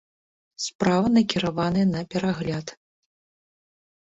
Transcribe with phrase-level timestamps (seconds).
[0.67, 2.67] Справа накіраваная на перагляд.